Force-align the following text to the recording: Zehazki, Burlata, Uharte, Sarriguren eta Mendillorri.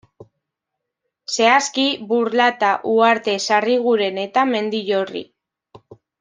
Zehazki, 1.33 1.85
Burlata, 2.13 2.71
Uharte, 2.93 3.37
Sarriguren 3.51 4.19
eta 4.25 4.47
Mendillorri. 4.55 5.23